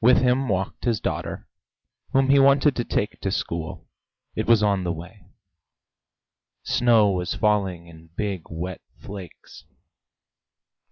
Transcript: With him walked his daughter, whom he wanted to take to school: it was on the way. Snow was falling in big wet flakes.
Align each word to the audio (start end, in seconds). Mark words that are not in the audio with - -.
With 0.00 0.18
him 0.18 0.48
walked 0.48 0.84
his 0.84 1.00
daughter, 1.00 1.48
whom 2.12 2.28
he 2.30 2.38
wanted 2.38 2.76
to 2.76 2.84
take 2.84 3.20
to 3.22 3.32
school: 3.32 3.88
it 4.36 4.46
was 4.46 4.62
on 4.62 4.84
the 4.84 4.92
way. 4.92 5.24
Snow 6.62 7.10
was 7.10 7.34
falling 7.34 7.88
in 7.88 8.10
big 8.16 8.42
wet 8.50 8.82
flakes. 9.00 9.64